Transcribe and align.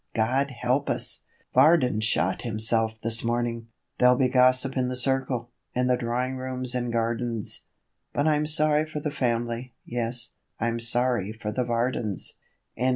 God 0.15 0.49
help 0.49 0.89
us! 0.89 1.21
Varden 1.53 1.99
shot 1.99 2.41
himself 2.41 2.97
this 3.01 3.23
morning!... 3.23 3.67
There'll 3.99 4.15
be 4.15 4.29
gossip 4.29 4.75
in 4.75 4.87
the 4.87 4.95
'circle,' 4.95 5.51
in 5.75 5.85
the 5.85 5.95
drawing 5.95 6.37
rooms 6.37 6.73
and 6.73 6.91
gardens; 6.91 7.65
But 8.11 8.27
I'm 8.27 8.47
sorry 8.47 8.87
for 8.87 8.99
the 8.99 9.11
family; 9.11 9.75
yes 9.85 10.31
I'm 10.59 10.79
sorry 10.79 11.31
for 11.31 11.51
the 11.51 11.65
Vardens. 11.65 12.39